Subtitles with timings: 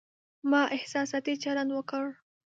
[0.51, 2.03] ما احساساتي چلند وکړ